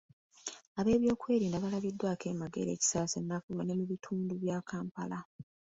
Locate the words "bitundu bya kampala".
3.91-5.19